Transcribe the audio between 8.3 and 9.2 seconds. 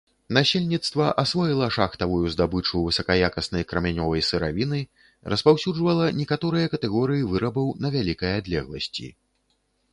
адлегласці.